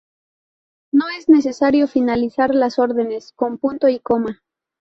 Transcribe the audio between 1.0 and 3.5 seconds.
es necesario finalizar las órdenes